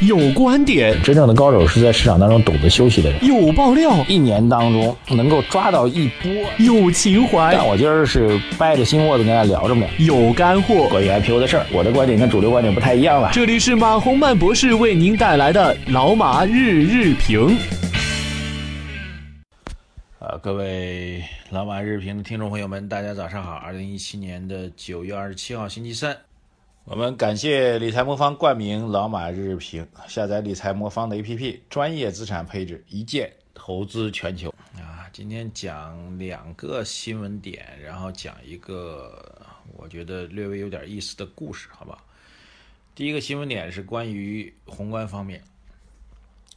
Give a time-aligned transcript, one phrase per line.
[0.00, 3.24] 有观点，真正的高手是在市场当中懂得休息的人。
[3.24, 6.30] 有爆料，一年当中能够抓到一波。
[6.58, 10.06] 有情怀，但我今儿是掰着心窝子跟大家聊这么点。
[10.06, 13.30] 有干货，关于 IPO 的事儿，我的观点跟主流观点不太一样了。
[13.32, 17.58] 这里是马洪曼博士为您带来的老马日日评。
[20.20, 23.54] 呃，各位老马日评的听众朋友们，大家早上好。
[23.54, 26.16] 二零一七年的九月二十七号，星期三。
[26.90, 35.04] 我们感谢理财魔方冠名老马日评，下载理财魔方的 APP，专业资产配置，一键投资全球啊！
[35.12, 39.22] 今天讲两个新闻点，然后讲一个
[39.76, 42.02] 我觉得略微有点意思的故事，好吧？
[42.94, 45.42] 第一个新闻点是关于宏观方面。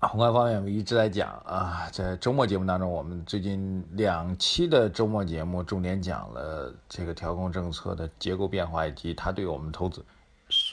[0.00, 10.02] 宏观方面，我们一直在讲啊，在周末节目当中，我们最近两期的周末节目重点讲了这个调控政策的结构变化以及它对我们投资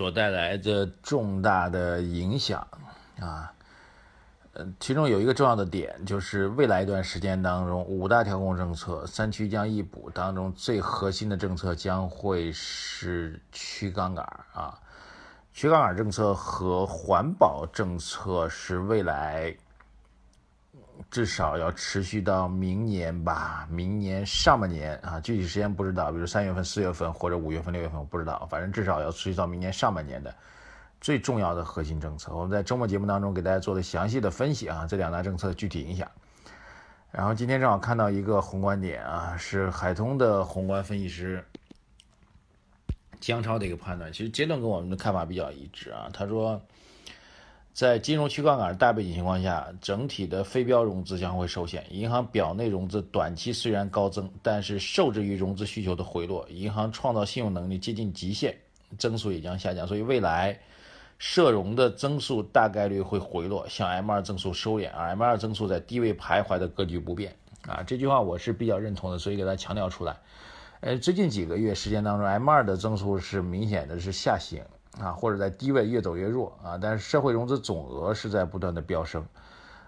[0.02, 2.68] 所带来的重大的影响
[3.20, 3.54] 啊。
[4.54, 14.76] 呃，其中有一个重要的点，就是未来一段时间当中，五大调控政策三区将一补当中最核心的政策将会是去杠杆啊。
[15.54, 19.56] 去杠杆政策和环保政策是未来
[21.12, 30.34] 至少要持续到明年吧，明年上半年啊，具体时间不知道，比如三月份、四月份或者五月份、六月份，我不知道，反正至少要持续到明年上半年的
[31.02, 32.34] 最重要的核心政策。
[32.34, 36.10] 我们在周末节目当中给大家做了详细的分析啊，这两大政策具体影响。
[37.12, 41.44] 然后今天正好看到一个宏观点啊，是海通的宏观分析师。
[43.20, 46.10] 江超的一个判断，其实阶段跟我们的看法比较一致啊。
[46.12, 46.60] 他说，
[47.74, 58.56] 在金融去杠杆大背景情况下，整体的非标融资将会受限，银行表内融资短期虽然高增，但是受制于融资需求的回落，银行创造信用能力接近极限，
[58.98, 59.88] 增速也将下降。
[59.88, 60.60] 所以未来
[61.18, 67.34] 涉融的增速大概率会回落，向 M2 增速收敛，而 M2 增速在低位徘徊的格局不变
[67.66, 67.82] 啊。
[67.88, 70.18] 这句话我是比较认同的，所以给大家强调出来。
[70.82, 74.62] 呃，最近几个月时间当中，M2 的增速是明显的是下行
[75.00, 79.26] 啊，或者在低位越走越弱啊，但是社会融资总额是在不断的飙升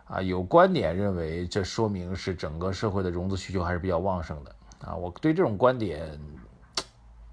[0.06, 0.22] 啊。
[0.22, 4.96] 有观点认为，这说明是整个社会的融资需求还是比较旺盛的啊。
[4.96, 6.20] 我对这种观点，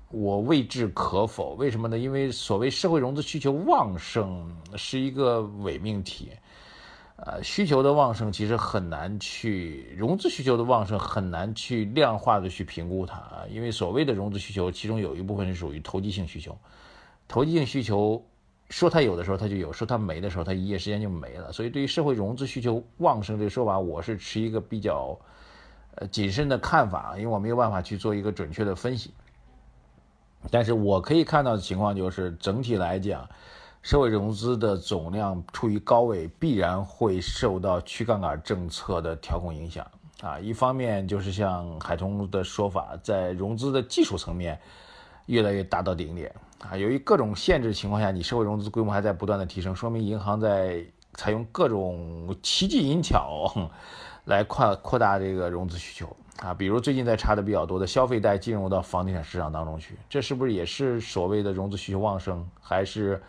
[0.09, 1.55] 我未置可否。
[1.55, 1.97] 为什么呢？
[1.97, 6.31] 因为所谓社会融资需求旺盛是一个伪命题。
[7.23, 16.57] 呃，需求的旺盛其实很难去融资需求的旺盛很难去量化的去评估它啊，因为所谓的融资需求，其中有一部分是属于投机性需求，
[17.31, 18.21] 投机性需求
[18.71, 25.17] 说它有的时候它就有，说它没的时候它一夜之间就没了，所以对于社会融资需求旺盛这个说法，我是持一个比较
[25.95, 29.15] 呃谨慎的看法，因为我没有办法去做一个准确的分析，
[30.51, 33.29] 但是我可以看到的情况就是整体来讲。
[33.83, 39.91] 社会融资的总量处于高位，必然会受到去杠杆政策的调控影响
[40.21, 40.39] 啊。
[40.39, 44.61] 一方面就是像海通的说法，在融资的技术层面
[45.31, 46.35] 越来越达到顶点
[46.69, 46.77] 啊。
[46.77, 53.71] 由于各种限制情况下，你社会融资规模还在不断的提升，说明银行在采用各种奇技淫巧
[54.25, 56.53] 来扩扩大这个融资需求啊。
[56.53, 63.23] 比如最近在查的比较多的消费贷进入到房地产市场当中去，这是不是也是所谓的融资需求旺盛，还是？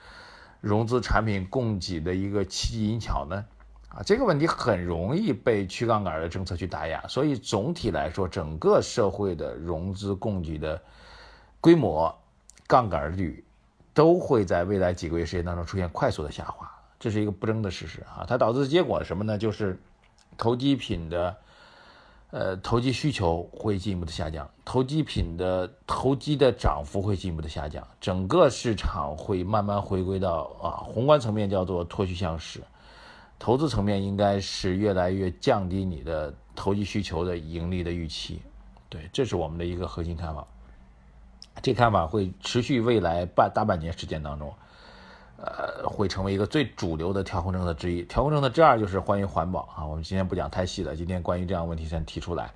[0.62, 3.44] 融资产品供给的一个奇技淫巧呢？
[3.90, 10.80] 啊，这个问题很容易被去杠杆的政策去打压，所以总体来说，整个社会的融资供给的
[11.62, 12.14] 规模、
[12.68, 13.42] 杠杆率
[13.94, 18.26] 都会在未来几个月时间当中出现快速的下滑，这是一个不争的事实啊。
[18.28, 19.38] 它导致的结果什么呢？
[19.38, 19.80] 就是
[20.38, 21.38] 投机品的。
[22.34, 32.62] 呃，投机需求会进一步的下降，投机品的投机的涨幅会进一步的下降，整个市场会慢慢回归到啊，宏观层面叫做脱虚向实，
[33.38, 38.42] 投资层面应该是越来越降低你的投机需求的盈利的预期，
[38.88, 40.48] 对，这是我们的一个核心看法，
[41.62, 44.54] 这看法会持续未来半大半年时间当中。
[45.44, 48.04] 呃，会成为一个最主流的调控政策之一。
[48.04, 50.96] 调控政策之二就是关于环保啊，我们今天不讲太细了。
[50.96, 52.52] 今天关于这样问题先提出来，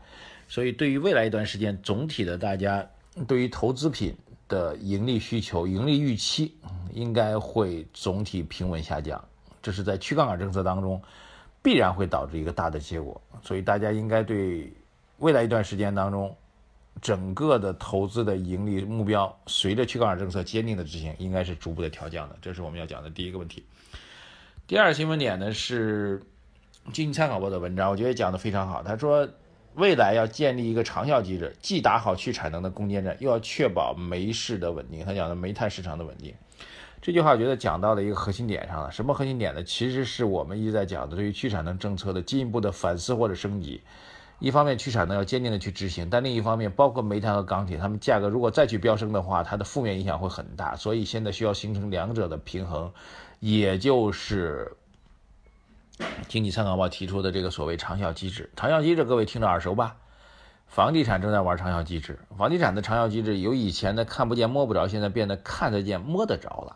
[0.48, 2.88] 所以对于未来一段时间，总体的大家
[3.28, 4.16] 对于投资品
[4.48, 6.56] 的盈利需求、盈利预期，
[6.94, 9.20] 应该会总体平稳下降。
[9.64, 11.02] 这是在去杠杆政策当中
[11.64, 14.72] 必然会导致一个大的结果，所以大家应该对
[15.18, 16.36] 未来一段时间当中。
[17.02, 22.36] 整个的投资的盈利目标，随着去杠杆政策坚定的执行，应该是逐步的调降的。
[22.42, 23.66] 这是我们要讲的第一个问题。
[24.66, 26.24] 第二新闻点呢是
[26.92, 28.82] 经济参考报的文章，我觉得讲的非常好。
[28.82, 29.28] 他说，
[29.76, 35.06] 未来要建立一个长效机制，既打好去产能的攻坚战，又要确保煤市的稳定。
[35.06, 36.34] 他讲的煤炭市场的稳定，
[37.02, 38.90] 这句话我觉得讲到了一个核心点上了。
[38.90, 39.64] 什么核心点呢？
[39.64, 43.82] 其实是我们一直在讲的对于去产能政策的进一步的反思或者升级。
[44.40, 50.76] 一方面去产能要坚定的去执行，但另一方面，包括煤炭和钢铁，它们价格如果再去飙升的话，它的负面影响会很大。
[50.76, 52.92] 所以现在需要形成两者的平衡，
[53.40, 54.76] 也就是
[56.28, 58.50] 经济参考报提出的这个所谓长效机制。
[58.56, 59.96] 长效机制，各位听着耳熟吧？
[60.68, 66.76] 房地产正在玩长效机制，房地产的长效机制由以前的看不见摸不着，现在变得看得见摸得着了。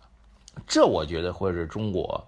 [0.66, 2.26] 这我觉得会是中国。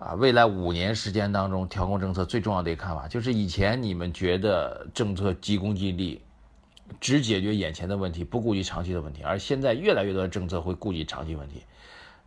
[0.00, 6.22] 啊，未来五年时间当中，调控政策最重要的一个看法，就是以前你们觉得政策急功近利，
[6.98, 11.64] 只解决眼前的问题，不顾及长期的问题，而现在越来越多的政策会顾及长期问题，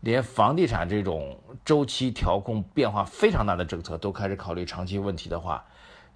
[0.02, 1.36] 连房地产这种
[1.66, 5.66] 周期调控变化非常大的政策都开始考虑长期问题的话，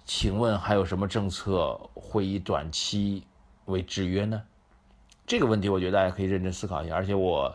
[0.04, 3.24] 请问还有什么政策会以短期
[3.64, 4.40] 为制约呢？
[5.26, 7.52] 这个问题，我觉得大家可以认真思考一下，而且我。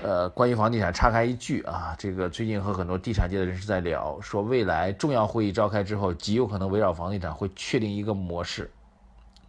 [0.00, 8.70] 呃，关于房地产，插开一句啊，这个最近和很多地产界的人士在聊，说未来重要会议召开之后，极有可能围绕房地产会确定一个模式，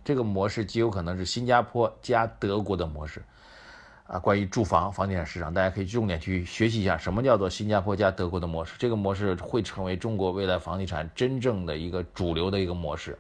[0.04, 3.22] 这个模式极有可能是新加坡加德国的模式
[4.08, 4.18] 啊。
[4.18, 13.20] 关于住房房地产市场，大家可以重点去学习一下，什么叫做新加坡加德国的模式，这个模式会成为中国未来房地产真正的一个主流的一个模式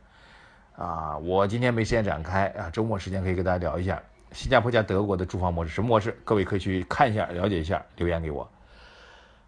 [0.76, 1.16] 啊。
[1.20, 4.02] 我今天没时间展开啊，周末时间可以跟大家聊一下。
[4.32, 6.18] 新加坡加德国的住房模式什么模式？
[6.24, 8.50] 各位可以去看一下，了解一下，留言给我。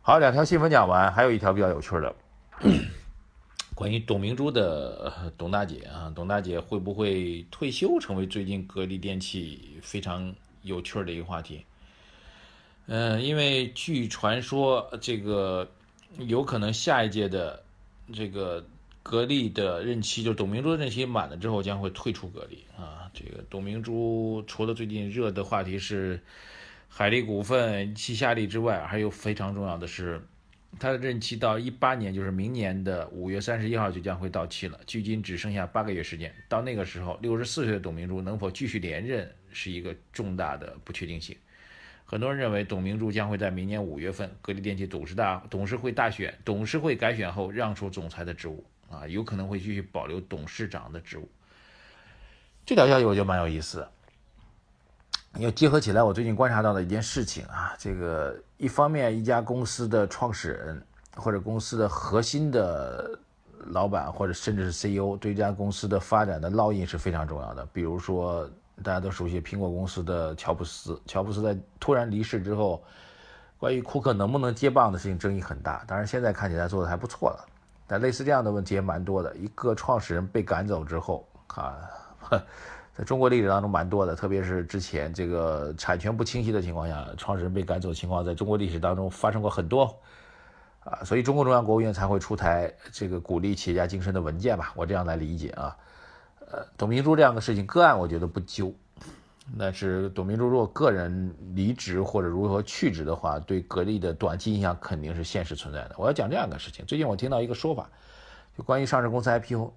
[0.01, 2.15] 好，两条新闻讲完，还有一条比较有趣的，
[3.75, 10.33] 关于董明珠的董大姐啊，董大姐会不会退休，成为最近格力电器非常
[10.63, 11.65] 有趣的一个话题。
[12.87, 15.69] 嗯，因为据传说，这个
[16.17, 17.63] 有可能下一届的
[18.13, 18.65] 这个。
[19.03, 23.09] 格力的任期，就董明珠的任期满了之后，将会退出格力啊。
[23.13, 26.19] 这个董明珠除了最近热的话题是
[26.87, 30.21] 海力股份、七夏力之外，还有非常重要的是，
[30.79, 34.79] 他的任期到一八年，就是明年的五月三十一号就将会到期了。
[34.85, 41.35] 距今只剩下八个月时间，到那个时候，六十四岁的董明珠能否继续连任，是一个重大的不确定性。
[42.05, 48.63] 很多人认为，董明珠将会在明年五月份格力电器董事大董事会大选、董事会改选后让出总裁的职务。
[48.91, 51.27] 啊，有可能会继续保留董事长的职务。
[52.65, 53.91] 这条消息我觉得蛮有意思的，
[55.37, 60.85] 因为结合起来，我最近观察到的一件事情啊，这个一方面，一家公司的创始人
[61.15, 63.19] 或者公司的核心的
[63.67, 67.65] 老板，或者甚至是 CEO，对这家公司的发展的烙印是非常重要的。
[67.73, 68.49] 比如说，
[68.83, 72.83] 大家都熟悉苹果公司的乔布斯，乔布斯在突然离世之后，
[73.57, 77.47] 关于库克能不能接棒的事情争议很大，当然现在看起来做的还不错了。
[77.91, 79.35] 但类似这样的问题也蛮多的。
[79.35, 81.75] 一个创始人被赶走之后，啊，
[82.95, 89.93] 在中国历史当中蛮多的，特别是之前这个产权不清晰的情况下，创始人被赶走情况，在中国历史当中发生过很多，
[90.85, 95.75] 啊，所以中国中央国务院才会出台这个鼓励企业家精神的文件吧，我这样来理解啊。
[96.49, 98.73] 呃，董明珠这样的事情个案，我觉得不揪。
[99.59, 105.95] 但是董明珠如果个人离职或者如何去职的话，对格力的短期影响肯定是现实存在的。
[105.97, 107.89] 我要讲这样一个事情：最近我听到一个说法，
[108.57, 109.69] 就关于上市公司 IPO，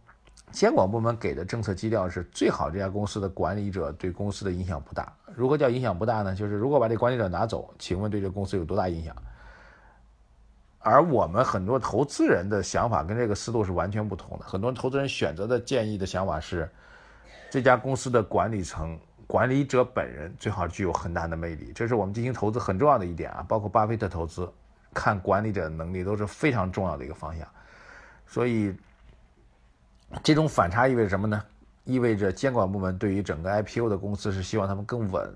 [0.52, 5.12] 监管部门给的政策基调是最好这家公司的管理者对公司的影响不大。
[5.34, 6.34] 如何叫影响不大呢？
[6.36, 9.16] 就是如果把这管理者拿走，请问对这公司有多大影响？
[10.78, 14.44] 而我们很多投资人的想法跟这个思路是完全不同的。
[14.46, 16.70] 很多投资人选择的建议的想法是，
[17.50, 18.96] 这家公司的管理层。
[19.26, 23.44] 管理者本人最好具有很大的魅力，这是我们进行投资很重要的一点啊。
[23.48, 24.50] 包括巴菲特投资，
[24.92, 27.46] 看管理者的能力都是非常重要的一个方向。
[28.26, 28.74] 所以，
[30.22, 31.42] 这种反差意味着什么呢？
[31.84, 35.34] 意味着监管部门对于整个 IPO 的公司是希望他们更稳，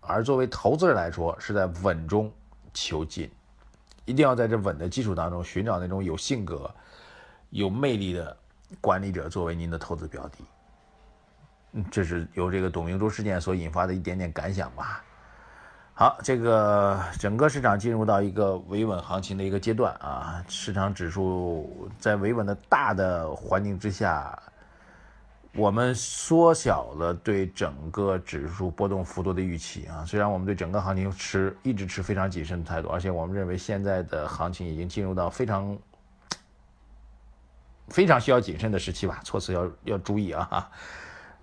[0.00, 2.32] 而作为投资人来说，是在稳中
[2.72, 3.28] 求进，
[4.04, 6.72] 一定要在这稳的基础当中寻找那种有性格、
[7.50, 8.36] 有魅力的
[8.80, 10.38] 管理者作为您的投资标的。
[11.90, 15.04] 这是由这个董明珠事件所引发的一点点感想吧。
[15.94, 24.40] 好，这个整个市场进入到一个维稳行情的一个阶段啊，市场指数在维稳的大的环境之下，
[25.54, 30.04] 我们缩小了对整个指数波动幅度的预期啊。
[30.06, 35.76] 虽然我们对整个行情持一直持非常谨慎的态度，而且我们认为现在的行情已经进入到非常
[37.88, 40.70] 非常需要谨慎的时期吧，措辞要要注意啊。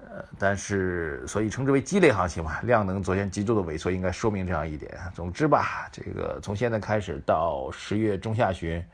[0.07, 4.91] 呃，但是所以称之为鸡肋行情嘛，量能昨天极度的萎缩，应该说明这样一点。
[5.13, 8.85] 总之吧，这个从现在开始到十月中下旬，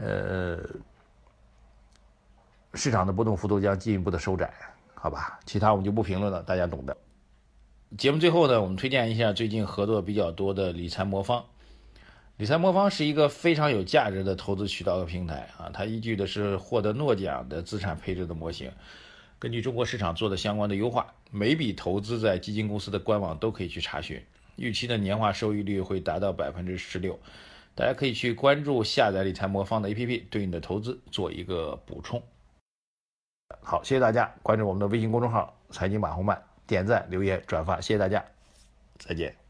[0.00, 0.58] 呃，
[2.74, 4.52] 市场的波动幅度将进一步的收窄，
[4.94, 5.40] 好吧？
[5.44, 6.96] 其他我们就不评论了，大家懂的。
[7.98, 11.44] 节目最后呢，我们推荐一下最近合作比较多的理财魔方。
[12.38, 18.72] 理财魔方是一个非常有价值的投资渠道和平台啊，它依据的是获得诺奖的资产配置的模型，
[19.42, 27.18] 根据中国市场做的相关的优化，每笔投资在基金公司的官网都可以去查询，预期的年化收益率会达到百分之十六。
[27.74, 32.22] 大家可以去关注下载理财魔方的 APP，对你的投资做一个补充。
[33.60, 38.24] 好，谢谢大家关注我们的微信公众号“财经马红漫”，点赞、留言、转发，谢谢大家，
[38.96, 39.41] 再见。